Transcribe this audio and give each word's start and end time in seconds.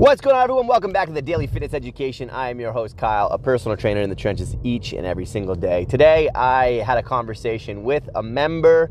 What's 0.00 0.22
going 0.22 0.34
on, 0.34 0.44
everyone? 0.44 0.66
Welcome 0.66 0.92
back 0.92 1.08
to 1.08 1.12
the 1.12 1.20
Daily 1.20 1.46
Fitness 1.46 1.74
Education. 1.74 2.30
I 2.30 2.48
am 2.48 2.58
your 2.58 2.72
host, 2.72 2.96
Kyle, 2.96 3.26
a 3.26 3.38
personal 3.38 3.76
trainer 3.76 4.00
in 4.00 4.08
the 4.08 4.16
trenches 4.16 4.56
each 4.64 4.94
and 4.94 5.04
every 5.04 5.26
single 5.26 5.54
day. 5.54 5.84
Today, 5.84 6.30
I 6.34 6.82
had 6.84 6.96
a 6.96 7.02
conversation 7.02 7.84
with 7.84 8.08
a 8.14 8.22
member 8.22 8.90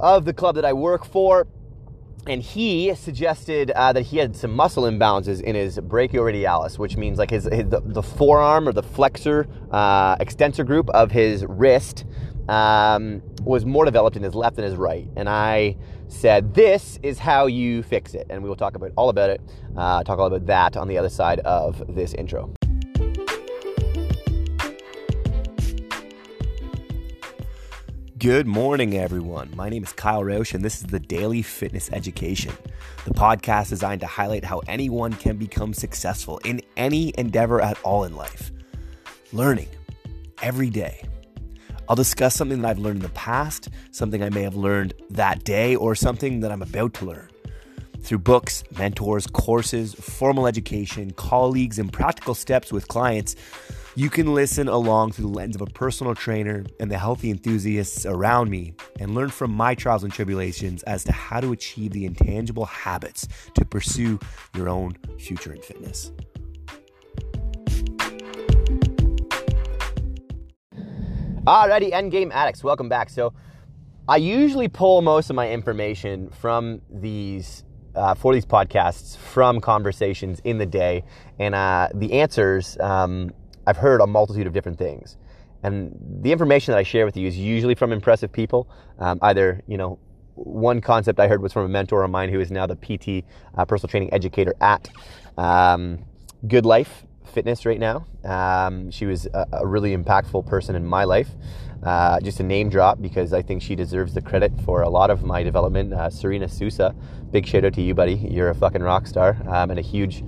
of 0.00 0.24
the 0.24 0.32
club 0.32 0.56
that 0.56 0.64
I 0.64 0.72
work 0.72 1.04
for, 1.04 1.46
and 2.28 2.40
he 2.40 2.94
suggested 2.94 3.72
uh, 3.72 3.92
that 3.92 4.02
he 4.02 4.18
had 4.18 4.36
some 4.36 4.52
muscle 4.52 4.84
imbalances 4.84 5.40
in 5.40 5.56
his 5.56 5.78
brachioradialis, 5.78 6.78
which 6.78 6.96
means 6.96 7.18
like 7.18 7.30
his, 7.30 7.44
his 7.44 7.68
the, 7.68 7.82
the, 7.84 8.02
forearm 8.02 8.68
or 8.68 8.72
the 8.72 8.82
flexor 8.82 9.48
uh, 9.72 10.16
extensor 10.20 10.62
group 10.62 10.88
of 10.90 11.10
his 11.10 11.44
wrist 11.48 12.04
um, 12.48 13.22
was 13.42 13.64
more 13.64 13.84
developed 13.84 14.16
in 14.16 14.22
his 14.22 14.34
left 14.34 14.56
than 14.56 14.64
his 14.64 14.76
right. 14.76 15.08
And 15.16 15.28
I 15.28 15.76
said, 16.06 16.54
This 16.54 17.00
is 17.02 17.18
how 17.18 17.46
you 17.46 17.82
fix 17.82 18.14
it. 18.14 18.26
And 18.30 18.42
we 18.42 18.48
will 18.48 18.56
talk 18.56 18.76
about 18.76 18.92
all 18.96 19.08
about 19.08 19.30
it, 19.30 19.40
uh, 19.76 20.04
talk 20.04 20.18
all 20.18 20.26
about 20.26 20.46
that 20.46 20.76
on 20.76 20.86
the 20.86 20.98
other 20.98 21.10
side 21.10 21.40
of 21.40 21.82
this 21.92 22.14
intro. 22.14 22.54
Good 28.22 28.46
morning, 28.46 28.96
everyone. 28.96 29.50
My 29.56 29.68
name 29.68 29.82
is 29.82 29.92
Kyle 29.92 30.22
Roche, 30.22 30.54
and 30.54 30.64
this 30.64 30.76
is 30.76 30.84
the 30.84 31.00
Daily 31.00 31.42
Fitness 31.42 31.90
Education, 31.92 32.52
the 33.04 33.12
podcast 33.12 33.70
designed 33.70 34.00
to 34.02 34.06
highlight 34.06 34.44
how 34.44 34.60
anyone 34.68 35.12
can 35.12 35.36
become 35.36 35.74
successful 35.74 36.38
in 36.44 36.60
any 36.76 37.12
endeavor 37.18 37.60
at 37.60 37.82
all 37.82 38.04
in 38.04 38.14
life. 38.14 38.52
Learning 39.32 39.66
every 40.40 40.70
day 40.70 41.02
I'll 41.88 41.96
discuss 41.96 42.36
something 42.36 42.62
that 42.62 42.68
I've 42.68 42.78
learned 42.78 42.98
in 42.98 43.02
the 43.02 43.08
past, 43.08 43.70
something 43.90 44.22
I 44.22 44.30
may 44.30 44.42
have 44.42 44.54
learned 44.54 44.94
that 45.10 45.42
day, 45.42 45.74
or 45.74 45.96
something 45.96 46.38
that 46.42 46.52
I'm 46.52 46.62
about 46.62 46.94
to 46.94 47.06
learn. 47.06 47.28
Through 48.02 48.20
books, 48.20 48.62
mentors, 48.78 49.26
courses, 49.26 49.94
formal 49.94 50.46
education, 50.46 51.10
colleagues, 51.10 51.80
and 51.80 51.92
practical 51.92 52.36
steps 52.36 52.72
with 52.72 52.86
clients, 52.86 53.34
you 53.94 54.08
can 54.08 54.32
listen 54.32 54.68
along 54.68 55.12
through 55.12 55.26
the 55.26 55.32
lens 55.32 55.54
of 55.54 55.60
a 55.60 55.66
personal 55.66 56.14
trainer 56.14 56.64
and 56.80 56.90
the 56.90 56.96
healthy 56.96 57.30
enthusiasts 57.30 58.06
around 58.06 58.48
me 58.48 58.72
and 58.98 59.14
learn 59.14 59.28
from 59.28 59.52
my 59.52 59.74
trials 59.74 60.02
and 60.02 60.10
tribulations 60.10 60.82
as 60.84 61.04
to 61.04 61.12
how 61.12 61.40
to 61.40 61.52
achieve 61.52 61.92
the 61.92 62.06
intangible 62.06 62.64
habits 62.64 63.28
to 63.54 63.64
pursue 63.66 64.18
your 64.56 64.68
own 64.68 64.96
future 65.18 65.52
in 65.52 65.60
fitness. 65.60 66.10
Alrighty, 71.44 71.92
Endgame 71.92 72.32
Addicts, 72.32 72.64
welcome 72.64 72.88
back. 72.88 73.10
So, 73.10 73.34
I 74.08 74.16
usually 74.16 74.68
pull 74.68 75.02
most 75.02 75.30
of 75.30 75.36
my 75.36 75.50
information 75.50 76.30
from 76.30 76.80
these 76.90 77.64
uh, 77.94 78.14
for 78.14 78.32
these 78.32 78.46
podcasts 78.46 79.16
from 79.16 79.60
conversations 79.60 80.40
in 80.44 80.58
the 80.58 80.66
day, 80.66 81.04
and 81.38 81.54
uh, 81.54 81.88
the 81.94 82.14
answers 82.14 82.78
um, 82.80 83.30
I've 83.66 83.76
heard 83.76 84.00
a 84.00 84.06
multitude 84.06 84.46
of 84.46 84.52
different 84.52 84.78
things, 84.78 85.16
and 85.62 85.96
the 86.22 86.32
information 86.32 86.72
that 86.72 86.78
I 86.78 86.82
share 86.82 87.04
with 87.04 87.16
you 87.16 87.26
is 87.26 87.38
usually 87.38 87.74
from 87.74 87.92
impressive 87.92 88.32
people. 88.32 88.68
Um, 88.98 89.18
either 89.22 89.62
you 89.66 89.76
know, 89.76 89.98
one 90.34 90.80
concept 90.80 91.20
I 91.20 91.28
heard 91.28 91.42
was 91.42 91.52
from 91.52 91.64
a 91.64 91.68
mentor 91.68 92.02
of 92.02 92.10
mine 92.10 92.28
who 92.28 92.40
is 92.40 92.50
now 92.50 92.66
the 92.66 92.76
PT 92.76 93.24
uh, 93.56 93.64
personal 93.64 93.90
training 93.90 94.12
educator 94.12 94.54
at 94.60 94.88
um, 95.36 96.04
Good 96.46 96.66
Life 96.66 97.04
fitness 97.32 97.66
right 97.66 97.80
now. 97.80 98.06
Um, 98.24 98.90
she 98.90 99.06
was 99.06 99.26
a, 99.26 99.46
a, 99.52 99.66
really 99.66 99.96
impactful 99.96 100.46
person 100.46 100.76
in 100.76 100.84
my 100.84 101.04
life. 101.04 101.30
Uh, 101.82 102.20
just 102.20 102.38
a 102.38 102.42
name 102.42 102.68
drop 102.68 103.00
because 103.02 103.32
I 103.32 103.42
think 103.42 103.62
she 103.62 103.74
deserves 103.74 104.14
the 104.14 104.22
credit 104.22 104.52
for 104.64 104.82
a 104.82 104.88
lot 104.88 105.10
of 105.10 105.24
my 105.24 105.42
development. 105.42 105.92
Uh, 105.92 106.10
Serena 106.10 106.48
Sousa, 106.48 106.94
big 107.30 107.46
shout 107.46 107.64
out 107.64 107.74
to 107.74 107.82
you, 107.82 107.94
buddy. 107.94 108.14
You're 108.14 108.50
a 108.50 108.54
fucking 108.54 108.82
rock 108.82 109.06
star 109.06 109.36
um, 109.48 109.70
and 109.70 109.78
a 109.78 109.82
huge, 109.82 110.22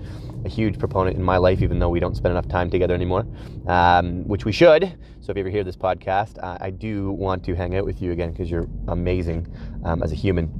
a 0.44 0.48
huge 0.48 0.78
proponent 0.78 1.16
in 1.16 1.22
my 1.22 1.36
life, 1.36 1.62
even 1.62 1.78
though 1.78 1.88
we 1.88 2.00
don't 2.00 2.16
spend 2.16 2.32
enough 2.32 2.48
time 2.48 2.70
together 2.70 2.94
anymore, 2.94 3.26
um, 3.66 4.26
which 4.28 4.44
we 4.44 4.52
should. 4.52 4.96
So 5.20 5.30
if 5.30 5.36
you 5.36 5.40
ever 5.40 5.50
hear 5.50 5.64
this 5.64 5.76
podcast, 5.76 6.42
uh, 6.42 6.58
I 6.60 6.70
do 6.70 7.12
want 7.12 7.44
to 7.44 7.54
hang 7.54 7.76
out 7.76 7.84
with 7.84 8.02
you 8.02 8.12
again 8.12 8.32
because 8.32 8.50
you're 8.50 8.68
amazing 8.88 9.46
um, 9.84 10.02
as 10.02 10.12
a 10.12 10.14
human. 10.14 10.52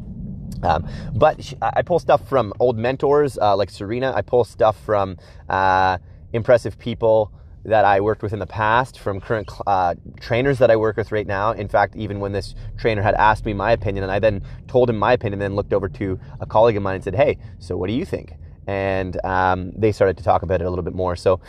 Um, 0.62 0.88
but 1.14 1.52
I 1.60 1.82
pull 1.82 1.98
stuff 1.98 2.26
from 2.28 2.52
old 2.58 2.78
mentors 2.78 3.36
uh, 3.38 3.54
like 3.56 3.68
Serena. 3.70 4.12
I 4.14 4.22
pull 4.22 4.44
stuff 4.44 4.82
from 4.84 5.18
uh, 5.48 5.98
impressive 6.32 6.78
people 6.78 7.32
that 7.66 7.84
I 7.84 8.00
worked 8.00 8.22
with 8.22 8.32
in 8.32 8.38
the 8.38 8.46
past, 8.46 8.98
from 8.98 9.20
current 9.20 9.50
uh, 9.66 9.94
trainers 10.20 10.58
that 10.58 10.70
I 10.70 10.76
work 10.76 10.96
with 10.96 11.12
right 11.12 11.26
now. 11.26 11.52
In 11.52 11.68
fact, 11.68 11.96
even 11.96 12.20
when 12.20 12.32
this 12.32 12.54
trainer 12.76 13.02
had 13.02 13.14
asked 13.14 13.46
me 13.46 13.54
my 13.54 13.72
opinion, 13.72 14.04
and 14.04 14.12
I 14.12 14.18
then 14.18 14.42
told 14.68 14.90
him 14.90 14.98
my 14.98 15.14
opinion, 15.14 15.38
then 15.38 15.54
looked 15.54 15.72
over 15.72 15.88
to 15.88 16.20
a 16.40 16.46
colleague 16.46 16.76
of 16.76 16.82
mine 16.82 16.96
and 16.96 17.04
said, 17.04 17.14
"Hey, 17.14 17.38
so 17.58 17.76
what 17.76 17.86
do 17.86 17.94
you 17.94 18.04
think?" 18.04 18.34
And 18.66 19.22
um, 19.24 19.72
they 19.76 19.92
started 19.92 20.16
to 20.18 20.24
talk 20.24 20.42
about 20.42 20.60
it 20.60 20.64
a 20.64 20.70
little 20.70 20.84
bit 20.84 20.94
more. 20.94 21.16
So 21.16 21.40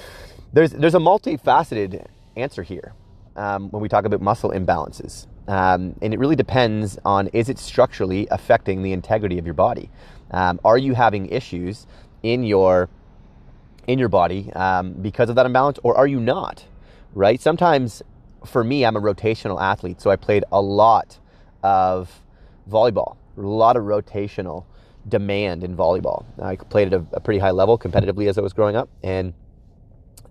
there's 0.53 0.71
there's 0.71 0.95
a 0.95 0.99
multifaceted 0.99 2.05
answer 2.35 2.63
here 2.63 2.93
um, 3.35 3.69
when 3.71 3.81
we 3.81 3.89
talk 3.89 4.05
about 4.05 4.21
muscle 4.21 4.51
imbalances, 4.51 5.27
um, 5.47 5.95
and 6.01 6.13
it 6.13 6.19
really 6.19 6.35
depends 6.35 6.97
on 7.05 7.27
is 7.27 7.49
it 7.49 7.59
structurally 7.59 8.27
affecting 8.31 8.81
the 8.81 8.93
integrity 8.93 9.37
of 9.37 9.45
your 9.45 9.53
body? 9.53 9.89
Um, 10.31 10.59
are 10.63 10.77
you 10.77 10.93
having 10.93 11.27
issues 11.27 11.87
in 12.23 12.43
your 12.43 12.89
in 13.87 13.99
your 13.99 14.09
body 14.09 14.51
um, 14.53 14.93
because 14.93 15.29
of 15.29 15.35
that 15.35 15.45
imbalance, 15.45 15.79
or 15.83 15.97
are 15.97 16.07
you 16.07 16.19
not? 16.19 16.65
Right? 17.13 17.39
Sometimes, 17.39 18.01
for 18.45 18.63
me, 18.63 18.85
I'm 18.85 18.95
a 18.95 19.01
rotational 19.01 19.61
athlete, 19.61 20.01
so 20.01 20.09
I 20.09 20.15
played 20.15 20.43
a 20.51 20.61
lot 20.61 21.19
of 21.63 22.21
volleyball, 22.69 23.17
a 23.37 23.41
lot 23.41 23.77
of 23.77 23.83
rotational 23.83 24.65
demand 25.07 25.63
in 25.63 25.75
volleyball. 25.75 26.25
I 26.41 26.55
played 26.55 26.93
at 26.93 27.01
a, 27.01 27.05
a 27.13 27.19
pretty 27.19 27.39
high 27.39 27.51
level 27.51 27.77
competitively 27.77 28.27
as 28.27 28.37
I 28.37 28.41
was 28.41 28.53
growing 28.53 28.75
up, 28.75 28.89
and 29.03 29.33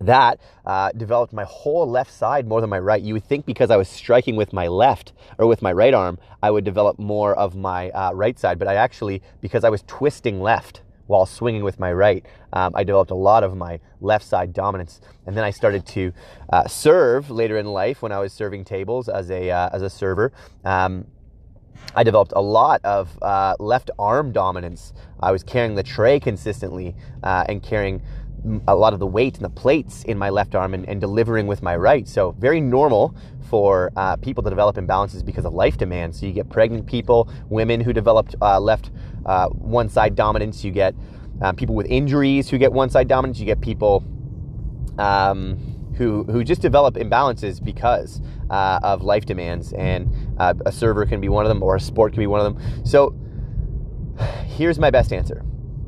that 0.01 0.39
uh, 0.65 0.91
developed 0.91 1.31
my 1.31 1.45
whole 1.45 1.89
left 1.89 2.11
side 2.11 2.47
more 2.47 2.59
than 2.59 2.69
my 2.69 2.79
right. 2.79 3.01
You 3.01 3.13
would 3.13 3.23
think 3.23 3.45
because 3.45 3.71
I 3.71 3.77
was 3.77 3.87
striking 3.87 4.35
with 4.35 4.51
my 4.51 4.67
left 4.67 5.13
or 5.37 5.47
with 5.47 5.61
my 5.61 5.71
right 5.71 5.93
arm, 5.93 6.19
I 6.43 6.51
would 6.51 6.65
develop 6.65 6.99
more 6.99 7.33
of 7.33 7.55
my 7.55 7.89
uh, 7.91 8.11
right 8.13 8.37
side, 8.37 8.59
but 8.59 8.67
I 8.67 8.75
actually, 8.75 9.21
because 9.41 9.63
I 9.63 9.69
was 9.69 9.83
twisting 9.87 10.41
left, 10.41 10.81
while 11.07 11.25
swinging 11.25 11.63
with 11.63 11.79
my 11.79 11.91
right. 11.91 12.25
Um, 12.53 12.73
I 12.75 12.83
developed 12.83 13.11
a 13.11 13.15
lot 13.15 13.43
of 13.43 13.55
my 13.55 13.79
left 14.01 14.25
side 14.25 14.53
dominance, 14.53 15.01
and 15.25 15.35
then 15.35 15.43
I 15.43 15.51
started 15.51 15.85
to 15.87 16.13
uh, 16.51 16.67
serve 16.67 17.29
later 17.29 17.57
in 17.57 17.65
life 17.65 18.01
when 18.01 18.11
I 18.11 18.19
was 18.19 18.33
serving 18.33 18.65
tables 18.65 19.09
as 19.09 19.29
a 19.29 19.51
uh, 19.51 19.69
as 19.71 19.81
a 19.81 19.89
server. 19.89 20.31
Um, 20.63 21.07
I 21.95 22.03
developed 22.03 22.33
a 22.35 22.41
lot 22.41 22.81
of 22.83 23.17
uh, 23.21 23.55
left 23.59 23.91
arm 23.97 24.31
dominance. 24.31 24.93
I 25.19 25.31
was 25.31 25.43
carrying 25.43 25.75
the 25.75 25.83
tray 25.83 26.19
consistently 26.19 26.95
uh, 27.23 27.45
and 27.47 27.63
carrying 27.63 28.01
a 28.67 28.75
lot 28.75 28.93
of 28.93 28.99
the 28.99 29.07
weight 29.07 29.35
and 29.35 29.45
the 29.45 29.49
plates 29.49 30.03
in 30.03 30.17
my 30.17 30.29
left 30.29 30.55
arm 30.55 30.73
and, 30.73 30.87
and 30.87 31.01
delivering 31.01 31.47
with 31.47 31.63
my 31.63 31.75
right. 31.75 32.07
So 32.07 32.31
very 32.33 32.61
normal 32.61 33.15
for 33.49 33.91
uh, 33.95 34.17
people 34.17 34.43
to 34.43 34.49
develop 34.49 34.75
imbalances 34.75 35.25
because 35.25 35.45
of 35.45 35.53
life 35.53 35.77
demands. 35.77 36.19
So 36.19 36.25
you 36.25 36.31
get 36.31 36.49
pregnant 36.49 36.85
people, 36.85 37.29
women 37.49 37.81
who 37.81 37.93
developed 37.93 38.35
uh, 38.41 38.59
left 38.59 38.91
uh, 39.25 39.47
one 39.49 39.89
side 39.89 40.15
dominance. 40.15 40.63
You 40.63 40.71
get 40.71 40.95
uh, 41.41 41.53
people 41.53 41.75
with 41.75 41.87
injuries 41.87 42.49
who 42.49 42.57
get 42.57 42.71
one 42.71 42.89
side 42.89 43.07
dominance. 43.07 43.39
You 43.39 43.45
get 43.45 43.61
people 43.61 44.03
um, 44.97 45.74
who 45.95 46.23
who 46.23 46.43
just 46.43 46.61
develop 46.61 46.95
imbalances 46.95 47.63
because 47.63 48.21
uh, 48.49 48.79
of 48.83 49.01
life 49.01 49.25
demands. 49.25 49.73
And 49.73 50.09
uh, 50.37 50.53
a 50.65 50.71
server 50.71 51.05
can 51.05 51.21
be 51.21 51.29
one 51.29 51.45
of 51.45 51.49
them, 51.49 51.63
or 51.63 51.75
a 51.75 51.79
sport 51.79 52.13
can 52.13 52.21
be 52.21 52.27
one 52.27 52.45
of 52.45 52.53
them. 52.53 52.85
So 52.85 53.15
here's 54.45 54.79
my 54.79 54.91
best 54.91 55.11
answer. 55.11 55.43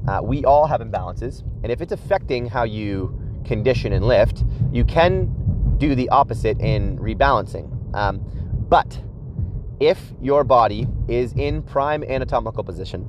Uh, 0.07 0.22
we 0.23 0.45
all 0.45 0.68
have 0.68 0.81
imbalances, 0.81 1.44
and 1.63 1.72
if 1.72 1.81
it's 1.81 1.91
affecting 1.91 2.47
how 2.47 2.63
you 2.63 3.19
condition 3.45 3.94
and 3.94 4.06
lift, 4.06 4.44
you 4.72 4.84
can 4.85 5.34
do 5.78 5.95
the 5.95 6.09
opposite 6.09 6.59
in 6.59 6.97
rebalancing. 6.97 7.95
Um, 7.95 8.19
but 8.69 9.01
if 9.79 10.13
your 10.22 10.44
body 10.44 10.88
is 11.07 11.34
in 11.34 11.62
prime 11.62 12.03
anatomical 12.03 12.63
position, 12.63 13.06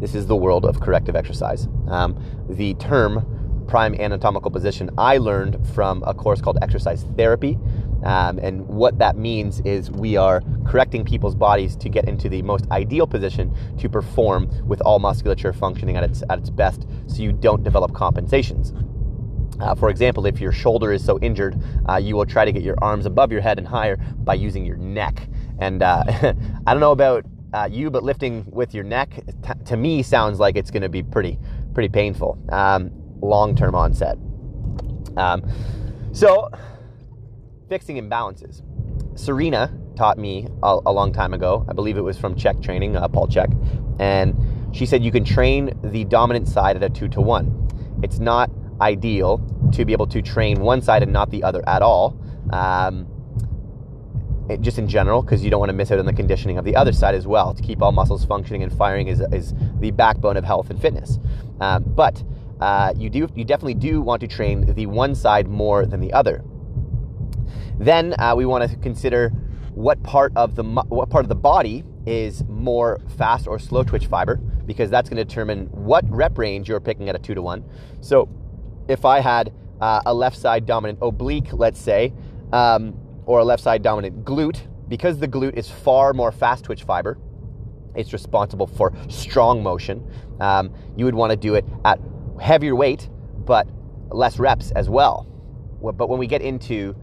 this 0.00 0.14
is 0.14 0.26
the 0.26 0.36
world 0.36 0.64
of 0.64 0.80
corrective 0.80 1.16
exercise. 1.16 1.68
Um, 1.88 2.22
the 2.48 2.74
term 2.74 3.39
prime 3.70 3.94
anatomical 3.94 4.50
position 4.50 4.90
I 4.98 5.18
learned 5.18 5.56
from 5.74 6.02
a 6.04 6.12
course 6.12 6.40
called 6.40 6.58
exercise 6.60 7.04
therapy. 7.16 7.56
Um, 8.04 8.38
and 8.40 8.66
what 8.66 8.98
that 8.98 9.16
means 9.16 9.60
is 9.60 9.90
we 9.92 10.16
are 10.16 10.42
correcting 10.66 11.04
people's 11.04 11.36
bodies 11.36 11.76
to 11.76 11.88
get 11.88 12.08
into 12.08 12.28
the 12.28 12.42
most 12.42 12.68
ideal 12.72 13.06
position 13.06 13.54
to 13.78 13.88
perform 13.88 14.50
with 14.66 14.80
all 14.80 14.98
musculature 14.98 15.52
functioning 15.52 15.96
at 15.96 16.02
its, 16.02 16.24
at 16.28 16.38
its 16.40 16.50
best 16.50 16.86
so 17.06 17.22
you 17.22 17.30
don't 17.30 17.62
develop 17.62 17.94
compensations. 17.94 18.74
Uh, 19.60 19.74
for 19.74 19.88
example, 19.88 20.26
if 20.26 20.40
your 20.40 20.52
shoulder 20.52 20.92
is 20.92 21.04
so 21.04 21.18
injured, 21.20 21.62
uh, 21.88 21.96
you 21.96 22.16
will 22.16 22.26
try 22.26 22.44
to 22.44 22.50
get 22.50 22.62
your 22.62 22.76
arms 22.82 23.06
above 23.06 23.30
your 23.30 23.40
head 23.40 23.58
and 23.58 23.68
higher 23.68 23.96
by 24.24 24.34
using 24.34 24.64
your 24.64 24.78
neck. 24.78 25.28
And 25.60 25.82
uh, 25.82 26.02
I 26.66 26.72
don't 26.72 26.80
know 26.80 26.92
about 26.92 27.24
uh, 27.52 27.68
you, 27.70 27.90
but 27.90 28.02
lifting 28.02 28.44
with 28.50 28.74
your 28.74 28.84
neck 28.84 29.22
t- 29.42 29.52
to 29.66 29.76
me 29.76 30.02
sounds 30.02 30.40
like 30.40 30.56
it's 30.56 30.70
going 30.70 30.82
to 30.82 30.88
be 30.88 31.02
pretty 31.02 31.38
pretty 31.74 31.88
painful, 31.88 32.38
um, 32.50 32.90
long 33.22 33.54
term 33.54 33.74
onset. 33.74 34.16
Um, 35.16 35.42
so, 36.12 36.50
fixing 37.68 37.96
imbalances. 37.96 38.62
Serena 39.18 39.72
taught 39.96 40.18
me 40.18 40.48
a, 40.62 40.78
a, 40.86 40.92
long 40.92 41.12
time 41.12 41.34
ago. 41.34 41.66
I 41.68 41.72
believe 41.72 41.98
it 41.98 42.02
was 42.02 42.16
from 42.16 42.34
Chek 42.34 42.62
Training, 42.62 42.96
uh, 42.96 43.06
Paul 43.08 43.28
Chek, 43.28 43.54
and 44.00 44.34
she 44.74 44.86
said 44.86 45.04
you 45.04 45.12
can 45.12 45.24
train 45.24 45.78
the 45.84 46.04
dominant 46.04 46.48
side 46.48 46.76
at 46.76 46.82
a 46.82 46.88
two 46.88 47.08
to 47.08 47.20
one. 47.20 47.68
It's 48.02 48.18
not 48.18 48.50
ideal 48.80 49.38
to 49.72 49.84
be 49.84 49.92
able 49.92 50.06
to 50.06 50.22
train 50.22 50.60
one 50.60 50.80
side 50.80 51.02
and 51.02 51.12
not 51.12 51.30
the 51.30 51.42
other 51.42 51.62
at 51.68 51.82
all. 51.82 52.18
Um, 52.50 53.06
it, 54.48 54.60
just 54.62 54.78
in 54.78 54.88
general, 54.88 55.22
because 55.22 55.44
you 55.44 55.50
don't 55.50 55.60
want 55.60 55.70
to 55.70 55.74
miss 55.74 55.90
out 55.92 55.98
on 55.98 56.06
the 56.06 56.12
conditioning 56.12 56.58
of 56.58 56.64
the 56.64 56.74
other 56.74 56.92
side 56.92 57.14
as 57.14 57.26
well. 57.26 57.54
To 57.54 57.62
keep 57.62 57.82
all 57.82 57.92
muscles 57.92 58.24
functioning 58.24 58.62
and 58.62 58.72
firing 58.72 59.06
is, 59.06 59.20
is 59.32 59.54
the 59.78 59.90
backbone 59.92 60.36
of 60.36 60.44
health 60.44 60.70
and 60.70 60.80
fitness. 60.80 61.18
Um, 61.60 61.84
but 61.86 62.22
uh, 62.60 62.92
you 62.96 63.10
do 63.10 63.28
you 63.34 63.44
definitely 63.44 63.74
do 63.74 64.00
want 64.00 64.20
to 64.20 64.28
train 64.28 64.72
the 64.74 64.86
one 64.86 65.14
side 65.14 65.48
more 65.48 65.86
than 65.86 66.00
the 66.00 66.12
other. 66.12 66.44
Then 67.78 68.14
uh, 68.18 68.34
we 68.36 68.44
want 68.44 68.70
to 68.70 68.76
consider 68.78 69.30
what 69.74 70.02
part 70.02 70.32
of 70.36 70.54
the 70.54 70.62
what 70.62 71.08
part 71.08 71.24
of 71.24 71.28
the 71.28 71.34
body 71.34 71.84
is 72.06 72.44
more 72.48 73.00
fast 73.16 73.46
or 73.46 73.58
slow 73.58 73.82
twitch 73.82 74.06
fiber 74.06 74.36
because 74.66 74.90
that's 74.90 75.08
going 75.08 75.16
to 75.16 75.24
determine 75.24 75.66
what 75.66 76.04
rep 76.08 76.38
range 76.38 76.68
you're 76.68 76.80
picking 76.80 77.08
at 77.08 77.14
a 77.14 77.18
two 77.18 77.34
to 77.34 77.42
one. 77.42 77.64
So 78.00 78.28
if 78.88 79.04
I 79.04 79.20
had 79.20 79.52
uh, 79.80 80.02
a 80.06 80.12
left 80.12 80.36
side 80.36 80.66
dominant 80.66 80.98
oblique, 81.02 81.52
let's 81.52 81.80
say, 81.80 82.12
um, 82.52 82.94
or 83.26 83.40
a 83.40 83.44
left 83.44 83.62
side 83.62 83.82
dominant 83.82 84.24
glute, 84.24 84.60
because 84.88 85.18
the 85.18 85.28
glute 85.28 85.54
is 85.54 85.70
far 85.70 86.12
more 86.12 86.32
fast 86.32 86.64
twitch 86.64 86.84
fiber, 86.84 87.18
it's 87.94 88.12
responsible 88.12 88.66
for 88.66 88.92
strong 89.08 89.62
motion. 89.62 90.04
Um, 90.40 90.72
you 90.96 91.04
would 91.04 91.14
want 91.14 91.30
to 91.30 91.36
do 91.36 91.54
it 91.54 91.64
at 91.84 91.98
heavier 92.40 92.74
weight, 92.74 93.08
but 93.44 93.68
less 94.10 94.38
reps 94.38 94.70
as 94.72 94.88
well. 94.88 95.26
But 95.80 96.08
when 96.08 96.18
we 96.18 96.26
get 96.26 96.42
into 96.42 96.94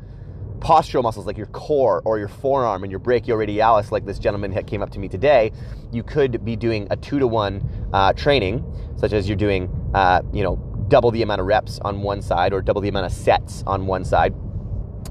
postural 0.60 1.04
muscles 1.04 1.26
like 1.26 1.38
your 1.38 1.48
core 1.48 2.02
or 2.04 2.18
your 2.18 2.28
forearm 2.28 2.84
and 2.84 2.92
your 2.92 3.00
brachioradialis, 3.00 3.92
like 3.92 4.06
this 4.06 4.20
gentleman 4.20 4.54
that 4.54 4.68
came 4.68 4.82
up 4.82 4.90
to 4.92 5.00
me 5.00 5.08
today, 5.08 5.52
you 5.92 6.04
could 6.04 6.44
be 6.44 6.56
doing 6.56 6.88
a 6.92 6.96
two 6.96 7.20
to 7.20 7.28
one 7.28 7.68
uh, 7.94 8.14
training, 8.14 8.64
such 8.98 9.14
as 9.14 9.28
you're 9.28 9.38
doing, 9.38 9.70
uh, 9.94 10.22
you 10.34 10.44
know, 10.44 10.56
double 10.88 11.12
the 11.12 11.22
amount 11.22 11.42
of 11.42 11.48
reps 11.48 11.80
on 11.80 12.02
one 12.02 12.22
side 12.22 12.54
or 12.54 12.62
double 12.62 12.82
the 12.82 12.90
amount 12.90 13.06
of 13.06 13.12
sets 13.12 13.64
on 13.68 13.86
one 13.86 14.04
side. 14.04 14.34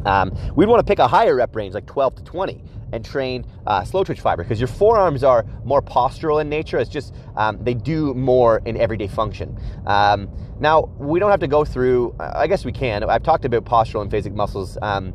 Um, 0.05 0.37
we'd 0.55 0.67
want 0.67 0.81
to 0.81 0.91
pick 0.91 0.99
a 0.99 1.09
higher 1.09 1.35
rep 1.37 1.55
range, 1.55 1.75
like 1.75 1.87
12 1.87 2.17
to 2.17 2.25
20, 2.25 2.63
and 2.93 3.05
train 3.05 3.45
uh, 3.67 3.85
slow 3.85 4.05
twitch 4.05 4.21
fiber 4.21 4.43
because 4.43 4.61
your 4.61 4.69
forearms 4.69 5.25
are 5.25 5.45
more 5.65 5.83
postural 5.83 6.41
in 6.41 6.49
nature. 6.49 6.79
It's 6.79 6.91
just 6.91 7.15
um, 7.37 7.59
they 7.63 7.75
do 7.75 8.15
more 8.15 8.63
in 8.65 8.77
everyday 8.77 9.09
function. 9.09 9.59
Um, 9.87 10.29
now, 10.59 10.91
we 10.99 11.21
don't 11.21 11.31
have 11.31 11.41
to 11.41 11.49
go 11.49 11.65
through, 11.65 12.15
I 12.19 12.47
guess 12.47 12.65
we 12.65 12.73
can. 12.73 13.05
I've 13.05 13.23
talked 13.23 13.45
about 13.45 13.65
postural 13.65 14.03
and 14.03 14.11
phasic 14.11 14.35
muscles 14.35 14.79
um, 14.81 15.13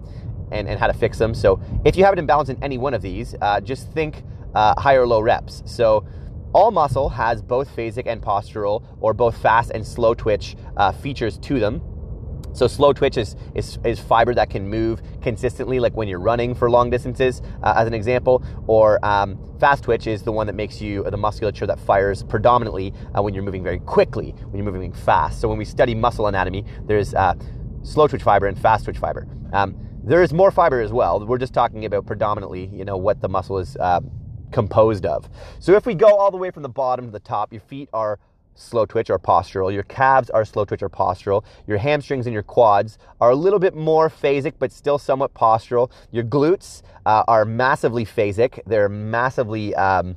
and, 0.52 0.68
and, 0.68 0.80
how 0.80 0.88
to 0.88 0.94
fix 0.94 1.18
them. 1.18 1.34
So 1.34 1.60
if 1.84 1.96
you 1.96 2.04
have 2.04 2.14
an 2.14 2.20
imbalance 2.20 2.50
in 2.50 2.62
any 2.64 2.78
one 2.78 2.94
of 2.94 3.02
these, 3.02 3.36
uh, 3.42 3.60
just 3.62 3.92
think 3.94 4.24
uh, 4.54 4.80
high 4.80 4.96
or 4.96 5.08
low 5.08 5.22
reps. 5.22 5.64
So 5.66 6.06
all 6.54 6.72
muscle 6.72 7.10
has 7.10 7.42
both 7.42 7.74
phasic 7.76 8.04
and 8.08 8.22
postural, 8.22 8.84
or 9.00 9.14
both 9.14 9.38
fast 9.42 9.72
and 9.72 9.86
slow 9.88 10.14
twitch 10.14 10.58
uh, 10.76 10.92
features 10.92 11.38
to 11.40 11.60
them. 11.60 11.82
So 12.54 12.68
slow 12.68 12.94
twitch 12.94 13.18
is, 13.18 13.36
is, 13.56 13.80
is, 13.86 14.00
fiber 14.00 14.34
that 14.34 14.50
can 14.50 14.68
move 14.68 15.02
consistently, 15.22 15.80
like 15.80 15.94
when 15.94 16.08
you're 16.08 16.20
running 16.20 16.54
for 16.54 16.70
long 16.70 16.90
distances, 16.90 17.42
uh, 17.64 17.74
as 17.78 17.88
an 17.88 17.94
example. 17.94 18.44
Or 18.68 19.04
um, 19.06 19.40
fast 19.60 19.84
twitch 19.84 20.08
is 20.08 20.24
the 20.24 20.32
one 20.32 20.48
that 20.48 20.56
makes 20.56 20.82
you 20.82 21.04
the 21.04 21.18
musculature 21.18 21.66
that 21.68 21.80
fires 21.80 22.24
predominantly 22.24 22.94
uh, 23.18 23.22
when 23.22 23.34
you're 23.34 23.44
moving 23.44 23.64
very 23.64 23.80
quickly, 23.80 24.32
when 24.50 24.64
you're 24.64 24.72
moving 24.72 24.92
fast. 24.94 25.40
So 25.40 25.48
when 25.48 25.58
we 25.58 25.66
study 25.66 25.96
muscle 25.96 26.28
anatomy, 26.28 26.66
there's 26.86 27.14
uh, 27.14 27.36
slow 27.84 28.08
twitch 28.08 28.24
fiber 28.24 28.48
and 28.48 28.60
fast 28.60 28.86
twitch 28.86 28.98
fiber. 28.98 29.28
Um, 29.54 29.76
there 30.04 30.24
is 30.24 30.34
more 30.34 30.52
fiber 30.52 30.82
as 30.82 30.92
well. 30.92 31.26
We're 31.26 31.38
just 31.38 31.54
talking 31.54 31.86
about 31.86 32.06
predominantly, 32.06 32.70
you 32.74 32.86
know, 32.86 32.98
what 32.98 33.22
the 33.22 33.30
muscle 33.30 33.60
is 33.60 33.78
uh, 33.78 34.02
composed 34.52 35.06
of. 35.06 35.30
So 35.60 35.74
if 35.74 35.86
we 35.86 35.94
go 35.94 36.08
all 36.08 36.32
the 36.32 36.38
way 36.38 36.52
from 36.52 36.64
the 36.64 36.70
bottom 36.70 37.06
to 37.06 37.12
the 37.12 37.20
top, 37.20 37.54
your 37.54 37.62
feet 37.62 37.90
are 37.94 38.20
slow 38.56 38.86
twitch 38.86 39.10
or 39.10 39.20
postural. 39.20 39.74
Your 39.74 39.84
calves 39.84 40.30
are 40.30 40.46
slow 40.46 40.66
twitch 40.66 40.84
or 40.84 40.90
postural. 40.90 41.44
Your 41.68 41.78
hamstrings 41.78 42.28
and 42.28 42.34
your 42.34 42.44
quads 42.44 42.98
are 43.20 43.32
a 43.32 43.36
little 43.36 43.60
bit 43.60 43.76
more 43.76 44.10
phasic, 44.10 44.54
but 44.60 44.72
still 44.72 44.98
somewhat 44.98 45.34
postural. 45.34 45.92
Your 46.12 46.24
glutes 46.24 46.82
uh, 47.06 47.24
are 47.28 47.46
massively 47.46 48.06
phasic. 48.06 48.60
They're 48.66 48.90
massively, 48.90 49.74
um, 49.76 50.16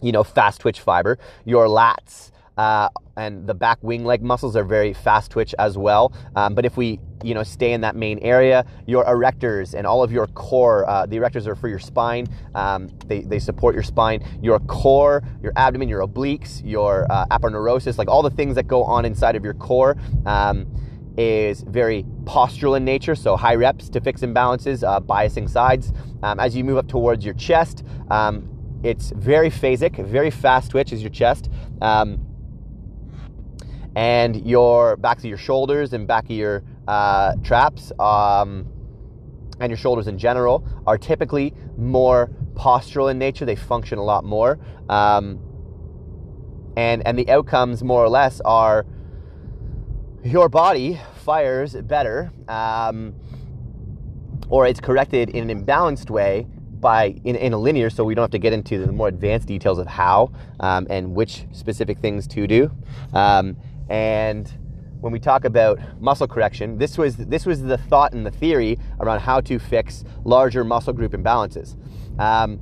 you 0.00 0.12
know, 0.12 0.24
fast 0.24 0.60
twitch 0.60 0.80
fiber. 0.80 1.18
Your 1.44 1.66
lats 1.66 2.30
uh, 2.56 2.88
and 3.16 3.46
the 3.46 3.54
back 3.54 3.78
wing 3.82 4.04
leg 4.04 4.22
muscles 4.22 4.56
are 4.56 4.64
very 4.64 4.92
fast 4.92 5.30
twitch 5.30 5.54
as 5.58 5.78
well. 5.78 6.12
Um, 6.36 6.54
but 6.54 6.64
if 6.64 6.76
we 6.76 7.00
you 7.22 7.34
know 7.34 7.42
stay 7.42 7.72
in 7.72 7.80
that 7.82 7.96
main 7.96 8.18
area, 8.20 8.64
your 8.86 9.04
erectors 9.04 9.74
and 9.74 9.86
all 9.86 10.02
of 10.02 10.12
your 10.12 10.26
core, 10.28 10.88
uh, 10.88 11.06
the 11.06 11.16
erectors 11.16 11.46
are 11.46 11.54
for 11.54 11.68
your 11.68 11.78
spine. 11.78 12.26
Um, 12.54 12.88
they, 13.06 13.22
they 13.22 13.38
support 13.38 13.74
your 13.74 13.84
spine. 13.84 14.24
Your 14.42 14.58
core, 14.60 15.22
your 15.42 15.52
abdomen, 15.56 15.88
your 15.88 16.06
obliques, 16.06 16.62
your 16.64 17.06
uh, 17.10 17.26
aponeurosis, 17.26 17.98
like 17.98 18.08
all 18.08 18.22
the 18.22 18.30
things 18.30 18.54
that 18.56 18.66
go 18.66 18.82
on 18.84 19.04
inside 19.04 19.36
of 19.36 19.44
your 19.44 19.54
core. 19.54 19.96
Um, 20.26 20.66
is 21.16 21.62
very 21.62 22.04
postural 22.24 22.76
in 22.76 22.84
nature, 22.84 23.14
so 23.14 23.36
high 23.36 23.54
reps 23.54 23.88
to 23.88 24.00
fix 24.00 24.22
imbalances, 24.22 24.82
uh, 24.82 24.98
biasing 24.98 25.48
sides. 25.48 25.92
Um, 26.24 26.40
as 26.40 26.56
you 26.56 26.64
move 26.64 26.76
up 26.76 26.88
towards 26.88 27.24
your 27.24 27.34
chest, 27.34 27.84
um, 28.10 28.48
it's 28.82 29.10
very 29.12 29.48
phasic, 29.48 30.04
very 30.04 30.30
fast 30.30 30.72
twitch 30.72 30.92
is 30.92 31.02
your 31.02 31.10
chest. 31.10 31.50
Um, 31.80 32.18
and 33.96 34.46
your 34.46 34.96
backs 34.96 35.22
of 35.22 35.28
your 35.28 35.38
shoulders 35.38 35.92
and 35.92 36.06
back 36.06 36.24
of 36.24 36.30
your 36.30 36.62
uh, 36.88 37.34
traps 37.42 37.92
um, 37.98 38.66
and 39.60 39.70
your 39.70 39.76
shoulders 39.76 40.08
in 40.08 40.18
general 40.18 40.66
are 40.86 40.98
typically 40.98 41.54
more 41.76 42.30
postural 42.54 43.10
in 43.10 43.18
nature. 43.18 43.44
They 43.44 43.56
function 43.56 43.98
a 43.98 44.04
lot 44.04 44.24
more, 44.24 44.58
um, 44.88 45.38
and 46.76 47.06
and 47.06 47.18
the 47.18 47.28
outcomes 47.30 47.82
more 47.82 48.04
or 48.04 48.08
less 48.08 48.40
are 48.44 48.84
your 50.24 50.48
body 50.48 51.00
fires 51.24 51.74
better, 51.74 52.32
um, 52.48 53.14
or 54.48 54.66
it's 54.66 54.80
corrected 54.80 55.30
in 55.30 55.50
an 55.50 55.64
imbalanced 55.64 56.10
way 56.10 56.46
by 56.80 57.14
in, 57.24 57.36
in, 57.36 57.52
a 57.52 57.58
linear, 57.58 57.88
so 57.90 58.04
we 58.04 58.14
don't 58.14 58.24
have 58.24 58.30
to 58.30 58.38
get 58.38 58.52
into 58.52 58.84
the 58.84 58.92
more 58.92 59.08
advanced 59.08 59.48
details 59.48 59.78
of 59.78 59.86
how 59.86 60.30
um, 60.60 60.86
and 60.90 61.14
which 61.14 61.46
specific 61.52 61.98
things 61.98 62.26
to 62.26 62.46
do. 62.46 62.70
And 63.88 64.50
when 65.00 65.12
we 65.12 65.18
talk 65.18 65.44
about 65.44 65.78
muscle 66.00 66.26
correction, 66.26 66.78
this 66.78 66.96
was 66.96 67.16
this 67.16 67.44
was 67.44 67.62
the 67.62 67.76
thought 67.76 68.12
and 68.12 68.24
the 68.24 68.30
theory 68.30 68.78
around 69.00 69.20
how 69.20 69.40
to 69.42 69.58
fix 69.58 70.04
larger 70.24 70.64
muscle 70.64 70.92
group 70.92 71.12
imbalances. 71.12 71.76
Um, 72.18 72.60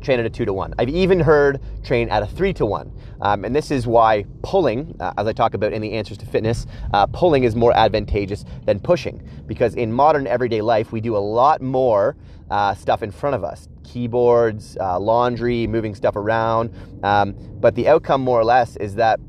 train 0.00 0.20
at 0.20 0.26
a 0.26 0.30
two 0.30 0.44
to 0.44 0.52
one. 0.52 0.72
I've 0.78 0.88
even 0.88 1.20
heard 1.20 1.60
train 1.84 2.08
at 2.08 2.22
a 2.22 2.26
three 2.26 2.52
to 2.54 2.64
one. 2.64 2.92
Um, 3.20 3.44
and 3.44 3.54
this 3.54 3.70
is 3.70 3.86
why 3.86 4.24
pulling, 4.42 4.96
uh, 5.00 5.12
as 5.18 5.26
I 5.26 5.32
talk 5.32 5.54
about 5.54 5.72
in 5.72 5.82
the 5.82 5.92
answers 5.92 6.16
to 6.18 6.26
fitness, 6.26 6.66
uh, 6.94 7.06
pulling 7.06 7.44
is 7.44 7.56
more 7.56 7.76
advantageous 7.76 8.44
than 8.64 8.78
pushing. 8.78 9.28
Because 9.46 9.74
in 9.74 9.92
modern 9.92 10.26
everyday 10.26 10.60
life, 10.60 10.92
we 10.92 11.00
do 11.00 11.16
a 11.16 11.18
lot 11.18 11.60
more 11.60 12.16
uh, 12.50 12.74
stuff 12.74 13.02
in 13.02 13.10
front 13.10 13.34
of 13.34 13.44
us 13.44 13.68
keyboards, 13.84 14.76
uh, 14.80 14.98
laundry, 14.98 15.66
moving 15.66 15.94
stuff 15.94 16.16
around. 16.16 16.74
Um, 17.04 17.34
but 17.60 17.74
the 17.74 17.88
outcome, 17.88 18.20
more 18.20 18.38
or 18.38 18.44
less, 18.44 18.76
is 18.76 18.96
that 18.96 19.20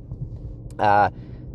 uh, 0.80 1.10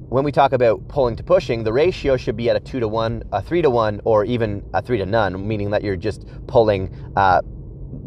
when 0.08 0.24
we 0.24 0.32
talk 0.32 0.52
about 0.52 0.86
pulling 0.88 1.16
to 1.16 1.22
pushing, 1.22 1.64
the 1.64 1.72
ratio 1.72 2.16
should 2.16 2.36
be 2.36 2.50
at 2.50 2.56
a 2.56 2.60
two 2.60 2.80
to 2.80 2.88
one, 2.88 3.22
a 3.32 3.40
three 3.40 3.62
to 3.62 3.70
one, 3.70 4.00
or 4.04 4.24
even 4.24 4.62
a 4.74 4.82
three 4.82 4.98
to 4.98 5.06
none, 5.06 5.46
meaning 5.48 5.70
that 5.70 5.82
you're 5.82 5.96
just 5.96 6.26
pulling 6.46 6.94
uh, 7.16 7.40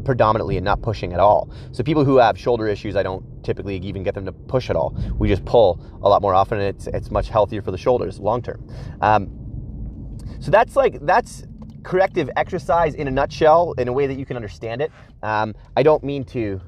predominantly 0.04 0.58
and 0.58 0.64
not 0.64 0.82
pushing 0.82 1.14
at 1.14 1.20
all. 1.20 1.50
So 1.72 1.84
people 1.84 2.06
who 2.06 2.18
have 2.18 2.38
shoulder 2.38 2.68
issues, 2.68 2.96
I 2.96 3.04
don't 3.04 3.24
typically 3.44 3.78
even 3.78 4.04
get 4.04 4.14
them 4.14 4.26
to 4.26 4.32
push 4.32 4.70
at 4.70 4.76
all. 4.76 4.96
We 5.18 5.28
just 5.28 5.46
pull 5.46 5.82
a 6.04 6.10
lot 6.10 6.22
more 6.22 6.36
often, 6.36 6.60
and 6.60 6.68
it's 6.68 6.88
it's 6.88 7.10
much 7.10 7.30
healthier 7.30 7.62
for 7.62 7.72
the 7.72 7.78
shoulders 7.78 8.20
long 8.20 8.42
term. 8.42 8.68
Um, 9.02 9.30
so 10.40 10.52
that's 10.52 10.76
like 10.76 11.04
that's 11.06 11.44
corrective 11.84 12.30
exercise 12.36 12.96
in 12.96 13.08
a 13.08 13.12
nutshell, 13.12 13.74
in 13.78 13.88
a 13.88 13.94
way 13.94 14.08
that 14.08 14.18
you 14.20 14.26
can 14.26 14.36
understand 14.36 14.82
it. 14.82 14.92
Um, 15.24 15.56
I 15.76 15.84
don't 15.84 16.04
mean 16.04 16.24
to 16.26 16.62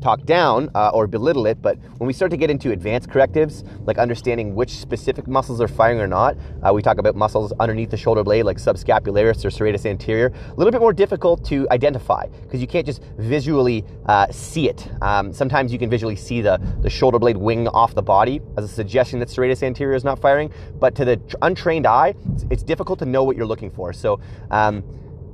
talk 0.00 0.24
down 0.24 0.70
uh, 0.74 0.90
or 0.90 1.06
belittle 1.06 1.46
it, 1.46 1.60
but 1.62 1.78
when 1.98 2.06
we 2.06 2.12
start 2.12 2.30
to 2.30 2.36
get 2.36 2.50
into 2.50 2.72
advanced 2.72 3.10
correctives, 3.10 3.64
like 3.84 3.98
understanding 3.98 4.54
which 4.54 4.70
specific 4.70 5.26
muscles 5.26 5.60
are 5.60 5.68
firing 5.68 6.00
or 6.00 6.06
not, 6.06 6.36
uh, 6.62 6.72
we 6.72 6.82
talk 6.82 6.98
about 6.98 7.14
muscles 7.14 7.52
underneath 7.60 7.90
the 7.90 7.96
shoulder 7.96 8.24
blade, 8.24 8.44
like 8.44 8.56
subscapularis 8.56 9.44
or 9.44 9.50
serratus 9.50 9.86
anterior, 9.86 10.32
a 10.48 10.54
little 10.54 10.70
bit 10.70 10.80
more 10.80 10.92
difficult 10.92 11.44
to 11.44 11.68
identify 11.70 12.26
because 12.42 12.60
you 12.60 12.66
can't 12.66 12.86
just 12.86 13.02
visually 13.18 13.84
uh, 14.06 14.26
see 14.30 14.68
it. 14.68 14.88
Um, 15.02 15.32
sometimes 15.32 15.72
you 15.72 15.78
can 15.78 15.90
visually 15.90 16.16
see 16.16 16.40
the, 16.40 16.60
the 16.80 16.90
shoulder 16.90 17.18
blade 17.18 17.36
wing 17.36 17.68
off 17.68 17.94
the 17.94 18.02
body 18.02 18.40
as 18.56 18.64
a 18.64 18.68
suggestion 18.68 19.18
that 19.20 19.28
serratus 19.28 19.62
anterior 19.62 19.94
is 19.94 20.04
not 20.04 20.18
firing, 20.18 20.52
but 20.78 20.94
to 20.96 21.04
the 21.04 21.20
untrained 21.42 21.86
eye, 21.86 22.14
it's, 22.32 22.44
it's 22.50 22.62
difficult 22.62 22.98
to 23.00 23.06
know 23.06 23.24
what 23.24 23.36
you're 23.36 23.46
looking 23.46 23.70
for. 23.70 23.92
So, 23.92 24.20
um, 24.50 24.82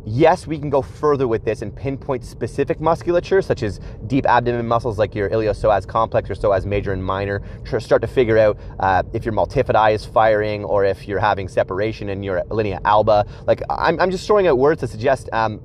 Yes, 0.09 0.47
we 0.47 0.57
can 0.57 0.71
go 0.71 0.83
further 0.83 1.27
with 1.27 1.45
this 1.45 1.63
and 1.63 1.75
pinpoint 1.75 2.25
specific 2.25 2.81
musculature, 2.81 3.43
such 3.43 3.65
as 3.65 3.81
deep 4.07 4.25
abdomen 4.25 4.65
muscles 4.65 5.01
like 5.01 5.17
your 5.17 5.29
iliopsoas 5.31 5.85
complex 5.85 6.31
or 6.31 6.35
psoas 6.35 6.65
major 6.65 6.93
and 6.93 7.05
minor. 7.05 7.43
Start 7.81 8.03
to 8.03 8.09
figure 8.09 8.39
out 8.39 8.57
uh, 8.79 9.03
if 9.13 9.25
your 9.25 9.35
multifidi 9.35 9.93
is 9.93 10.05
firing 10.05 10.65
or 10.65 10.85
if 10.85 11.09
you're 11.09 11.19
having 11.19 11.49
separation 11.49 12.09
in 12.09 12.23
your 12.23 12.45
linea 12.51 12.81
alba. 12.85 13.27
Like, 13.49 13.63
I'm, 13.69 13.99
I'm 13.99 14.13
just 14.13 14.29
throwing 14.29 14.47
out 14.47 14.59
words 14.59 14.81
to 14.83 14.87
suggest. 14.87 15.29
Um, 15.33 15.61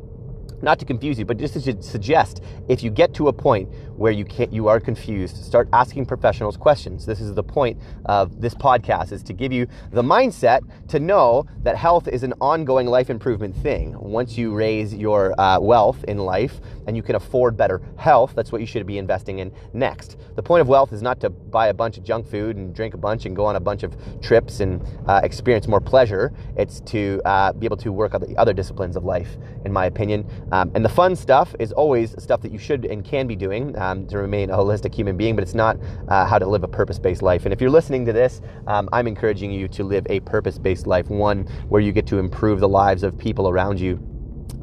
not 0.64 0.78
to 0.80 0.86
confuse 0.86 1.18
you, 1.18 1.26
but 1.26 1.38
just 1.38 1.56
to 1.56 1.82
suggest 1.82 2.44
if 2.68 2.84
you 2.84 2.92
get 2.92 3.16
to 3.16 3.28
a 3.30 3.34
point 3.34 3.68
where 4.02 4.12
you 4.12 4.26
can't 4.26 4.52
you 4.52 4.68
are 4.68 4.80
confused, 4.80 5.38
start 5.46 5.70
asking 5.74 6.08
professionals 6.08 6.58
questions. 6.58 7.06
This 7.06 7.22
is 7.22 7.36
the 7.36 7.44
point 7.44 7.78
of 8.06 8.42
this 8.42 8.56
podcast 8.56 9.12
is 9.12 9.22
to 9.22 9.32
give 9.32 9.54
you 9.54 9.68
the 9.92 10.02
mindset 10.02 10.62
to 10.88 11.00
know 11.00 11.46
that 11.62 11.76
health 11.76 12.08
is 12.08 12.24
an 12.24 12.34
ongoing 12.42 12.88
life 12.88 13.12
improvement 13.12 13.56
thing. 13.56 13.96
Once 14.00 14.40
you 14.40 14.56
raise 14.56 14.92
your 14.92 15.40
uh, 15.40 15.60
wealth 15.60 16.04
in 16.06 16.18
life 16.18 16.60
and 16.88 16.98
you 16.98 17.04
can 17.04 17.14
afford 17.14 17.56
better 17.56 17.80
health, 17.96 18.34
that's 18.36 18.52
what 18.52 18.60
you 18.60 18.66
should 18.66 18.88
be 18.88 18.98
investing 18.98 19.38
in 19.38 19.52
next. 19.74 20.18
The 20.36 20.42
point 20.42 20.62
of 20.62 20.68
wealth 20.68 20.94
is 20.94 21.04
not 21.04 21.20
to 21.20 21.30
buy 21.30 21.68
a 21.68 21.74
bunch 21.74 22.00
of 22.00 22.04
junk 22.04 22.28
food 22.28 22.58
and 22.58 22.74
drink 22.74 22.96
a 22.96 22.98
bunch 22.98 23.28
and 23.28 23.36
go 23.36 23.46
on 23.46 23.56
a 23.56 23.60
bunch 23.60 23.84
of 23.84 23.96
trips 24.20 24.62
and 24.62 24.82
uh, 25.06 25.22
experience 25.24 25.68
more 25.68 25.80
pleasure. 25.80 26.34
It's 26.58 26.80
to 26.82 27.22
uh, 27.26 27.54
be 27.54 27.68
able 27.68 27.78
to 27.78 27.92
work 27.92 28.16
on 28.16 28.22
the 28.22 28.36
other 28.38 28.54
disciplines 28.54 28.96
of 28.96 29.04
life, 29.04 29.38
in 29.64 29.72
my 29.72 29.86
opinion. 29.86 30.28
Um, 30.52 30.72
and 30.74 30.84
the 30.84 30.90
fun 30.90 31.16
stuff 31.16 31.54
is 31.60 31.72
always 31.72 32.16
stuff 32.18 32.42
that 32.42 32.52
you 32.52 32.58
should 32.58 32.86
and 32.86 33.06
can 33.06 33.28
be 33.28 33.36
doing 33.36 33.78
um, 33.92 34.08
to 34.08 34.18
remain 34.18 34.50
a 34.50 34.58
holistic 34.58 34.94
human 34.94 35.18
being, 35.18 35.36
but 35.36 35.44
it's 35.44 35.54
not 35.54 35.78
uh, 36.08 36.26
how 36.26 36.40
to 36.40 36.48
live 36.48 36.64
a 36.64 36.68
purpose 36.68 37.00
based 37.00 37.22
life. 37.22 37.46
And 37.46 37.54
if 37.54 37.62
you're 37.62 37.70
listening 37.70 38.06
to 38.06 38.14
this, 38.14 38.42
um, 38.68 38.90
I'm 38.92 39.08
encouraging 39.08 39.52
you 39.52 39.68
to 39.70 39.84
live 39.84 40.06
a 40.10 40.20
purpose 40.22 40.58
based 40.58 40.88
life, 40.88 41.10
one 41.10 41.46
where 41.70 41.82
you 41.82 41.92
get 41.92 42.08
to 42.08 42.20
improve 42.20 42.60
the 42.60 42.70
lives 42.70 43.04
of 43.04 43.18
people 43.18 43.50
around 43.50 43.80
you 43.80 44.00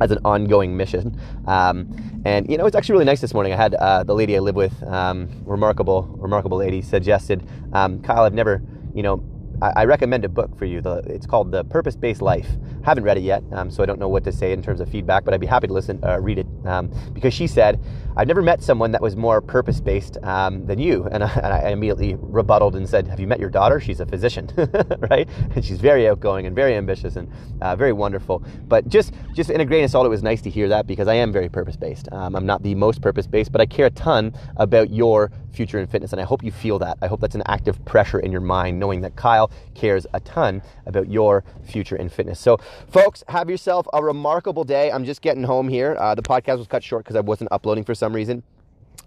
as 0.01 0.11
an 0.11 0.19
ongoing 0.25 0.77
mission. 0.77 1.19
Um, 1.47 2.23
and 2.25 2.49
you 2.51 2.57
know, 2.57 2.67
it's 2.67 2.77
actually 2.77 2.95
really 2.95 3.05
nice 3.05 3.21
this 3.21 3.35
morning. 3.35 3.53
I 3.53 3.57
had 3.57 3.75
uh, 3.75 4.05
the 4.05 4.15
lady 4.15 4.37
I 4.37 4.41
live 4.41 4.55
with, 4.55 4.83
um, 4.85 5.29
remarkable, 5.45 6.03
remarkable 6.19 6.59
lady, 6.59 6.83
suggested, 6.83 7.47
um, 7.73 8.01
Kyle, 8.01 8.23
I've 8.23 8.35
never, 8.35 8.63
you 8.95 9.03
know, 9.03 9.25
I, 9.61 9.85
recommend 9.85 10.25
a 10.25 10.29
book 10.29 10.57
for 10.57 10.65
you. 10.65 10.81
It's 11.07 11.27
called 11.27 11.51
The 11.51 11.65
Purpose 11.65 11.97
Based 11.97 12.23
Life. 12.23 12.47
I 12.83 12.87
Haven't 12.87 13.05
read 13.05 13.19
it 13.19 13.23
yet, 13.23 13.43
um, 13.53 13.71
so 13.71 13.83
I 13.83 13.87
don't 13.87 13.99
know 13.99 14.09
what 14.09 14.23
to 14.25 14.33
say 14.33 14.53
in 14.53 14.63
terms 14.63 14.81
of 14.81 14.89
feedback, 14.89 15.25
but 15.25 15.35
I'd 15.35 15.41
be 15.41 15.47
happy 15.47 15.67
to 15.67 15.73
listen, 15.73 15.99
uh, 16.05 16.21
read 16.21 16.39
it, 16.39 16.47
um, 16.65 16.93
because 17.13 17.35
she 17.35 17.47
said, 17.47 17.81
I've 18.17 18.29
never 18.29 18.43
met 18.43 18.63
someone 18.63 18.93
that 18.93 19.03
was 19.03 19.17
more 19.17 19.41
purpose 19.41 19.81
based 19.81 20.17
um, 20.23 20.67
than 20.67 20.79
you. 20.79 21.09
And 21.11 21.25
I, 21.25 21.31
and 21.37 21.47
I, 21.47 21.71
immediately 21.71 22.17
rebutted 22.19 22.75
and 22.75 22.89
said, 22.89 23.07
Have 23.09 23.21
you 23.21 23.27
met 23.27 23.41
your 23.41 23.51
daughter? 23.51 23.81
She's 23.81 24.01
a 24.01 24.07
physician, 24.07 24.49
right? 25.11 25.29
And 25.55 25.65
she's 25.65 25.81
very 25.81 26.09
outgoing 26.09 26.47
and 26.47 26.55
very 26.55 26.75
ambitious 26.75 27.17
and 27.17 27.31
uh, 27.61 27.77
very 27.77 27.93
wonderful. 27.93 28.45
But 28.67 28.89
just, 28.89 29.13
just 29.35 29.51
in 29.51 29.61
a 29.61 29.65
grain 29.65 29.85
of 29.85 29.91
salt, 29.91 30.07
it 30.07 30.09
was 30.09 30.23
nice 30.23 30.41
to 30.43 30.51
hear 30.51 30.69
that 30.69 30.87
because 30.87 31.09
I 31.09 31.15
am 31.15 31.33
very 31.33 31.49
purpose 31.49 31.77
based. 31.77 32.09
Um, 32.13 32.37
I'm 32.37 32.47
not 32.47 32.63
the 32.63 32.75
most 32.75 33.03
purpose 33.03 33.27
based, 33.27 33.53
but 33.53 33.61
I 33.61 33.67
care 33.67 33.87
a 33.87 33.91
ton 33.91 34.35
about 34.57 34.91
your 34.91 35.31
future 35.59 35.81
in 35.81 35.89
fitness. 35.89 36.13
And 36.13 36.21
I 36.21 36.25
hope 36.25 36.45
you 36.45 36.53
feel 36.53 36.79
that. 36.79 36.99
I 37.03 37.09
hope 37.09 37.21
that's 37.21 37.35
an 37.35 37.43
active 37.47 37.85
pressure 37.85 38.21
in 38.21 38.31
your 38.31 38.41
mind, 38.41 38.79
knowing 38.79 39.01
that 39.01 39.17
Kyle 39.17 39.51
cares 39.75 40.07
a 40.15 40.21
ton 40.21 40.63
about 40.87 41.11
your 41.11 41.43
future 41.65 41.97
in 41.97 42.09
fitness. 42.09 42.39
So, 42.39 42.59
folks, 42.89 43.25
have 43.29 43.51
yourself 43.51 43.89
a 43.93 44.01
remarkable 44.03 44.63
day. 44.63 44.93
I'm 44.93 45.05
just 45.05 45.21
getting 45.21 45.43
home 45.43 45.69
here. 45.69 45.97
Uh, 45.99 46.15
the 46.15 46.23
podcast 46.23 46.59
was 46.59 46.69
cut 46.69 46.85
short 46.85 47.03
because 47.05 47.17
I 47.17 47.21
wasn't 47.21 47.51
uploading 47.51 47.83
for 47.83 47.95
some 47.95 48.15
reason. 48.15 48.45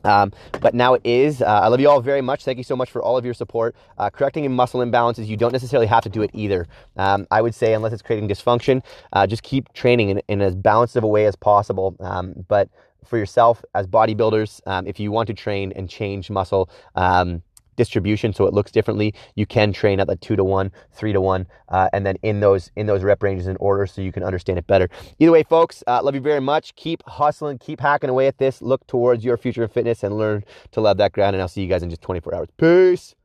Um, 0.03 0.31
but 0.59 0.73
now 0.73 0.93
it 0.93 1.01
is. 1.03 1.41
Uh, 1.41 1.45
I 1.45 1.67
love 1.67 1.79
you 1.79 1.89
all 1.89 2.01
very 2.01 2.21
much. 2.21 2.43
Thank 2.43 2.57
you 2.57 2.63
so 2.63 2.75
much 2.75 2.91
for 2.91 3.01
all 3.01 3.17
of 3.17 3.25
your 3.25 3.33
support. 3.33 3.75
Uh, 3.97 4.09
correcting 4.09 4.51
muscle 4.51 4.81
imbalances, 4.81 5.27
you 5.27 5.37
don't 5.37 5.51
necessarily 5.51 5.87
have 5.87 6.03
to 6.03 6.09
do 6.09 6.21
it 6.21 6.31
either. 6.33 6.67
Um, 6.97 7.27
I 7.31 7.41
would 7.41 7.55
say, 7.55 7.73
unless 7.73 7.93
it's 7.93 8.01
creating 8.01 8.29
dysfunction, 8.29 8.83
uh, 9.13 9.27
just 9.27 9.43
keep 9.43 9.71
training 9.73 10.09
in, 10.09 10.21
in, 10.27 10.41
as 10.41 10.55
balanced 10.55 10.95
of 10.95 11.03
a 11.03 11.07
way 11.07 11.25
as 11.25 11.35
possible. 11.35 11.95
Um, 11.99 12.45
but 12.47 12.69
for 13.05 13.17
yourself 13.17 13.63
as 13.75 13.87
bodybuilders, 13.87 14.61
um, 14.67 14.87
if 14.87 14.99
you 14.99 15.11
want 15.11 15.27
to 15.27 15.33
train 15.33 15.71
and 15.75 15.89
change 15.89 16.29
muscle, 16.29 16.69
um, 16.95 17.41
distribution 17.81 18.33
so 18.33 18.45
it 18.45 18.53
looks 18.53 18.71
differently. 18.71 19.13
You 19.35 19.45
can 19.45 19.73
train 19.73 19.99
at 19.99 20.07
the 20.07 20.15
two 20.15 20.35
to 20.35 20.43
one 20.43 20.71
three 20.91 21.13
to 21.13 21.21
one 21.21 21.47
uh, 21.69 21.89
and 21.93 22.05
then 22.05 22.17
in 22.21 22.39
those 22.39 22.71
in 22.75 22.85
those 22.85 23.03
rep 23.03 23.23
ranges 23.23 23.47
in 23.47 23.57
order 23.57 23.87
so 23.87 24.01
you 24.01 24.11
can 24.11 24.23
understand 24.23 24.59
it 24.59 24.67
better. 24.67 24.87
Either 25.19 25.31
way 25.31 25.43
folks 25.43 25.83
uh, 25.87 26.01
love 26.03 26.15
you 26.15 26.21
very 26.21 26.41
much. 26.41 26.75
Keep 26.75 27.03
hustling 27.07 27.57
keep 27.57 27.79
hacking 27.79 28.09
away 28.09 28.27
at 28.27 28.37
this. 28.37 28.61
Look 28.61 28.85
towards 28.87 29.25
your 29.25 29.37
future 29.37 29.63
in 29.63 29.69
fitness 29.69 30.03
and 30.03 30.17
learn 30.17 30.43
to 30.73 30.81
love 30.81 30.97
that 30.97 31.11
ground 31.11 31.35
and 31.35 31.41
i'll 31.41 31.47
see 31.47 31.61
you 31.61 31.67
guys 31.67 31.83
in 31.83 31.89
just 31.89 32.01
24 32.01 32.35
hours. 32.35 32.49
Peace 32.57 33.15